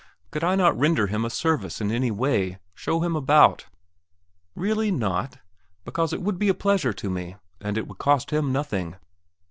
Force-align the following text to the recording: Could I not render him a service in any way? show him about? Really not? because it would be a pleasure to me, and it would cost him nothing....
Could 0.31 0.43
I 0.43 0.55
not 0.55 0.75
render 0.75 1.05
him 1.05 1.23
a 1.23 1.29
service 1.29 1.79
in 1.79 1.91
any 1.91 2.09
way? 2.09 2.57
show 2.73 3.03
him 3.03 3.15
about? 3.15 3.67
Really 4.55 4.89
not? 4.89 5.37
because 5.85 6.11
it 6.11 6.23
would 6.23 6.39
be 6.39 6.49
a 6.49 6.55
pleasure 6.55 6.91
to 6.93 7.07
me, 7.11 7.35
and 7.59 7.77
it 7.77 7.87
would 7.87 7.99
cost 7.99 8.31
him 8.31 8.51
nothing.... 8.51 8.95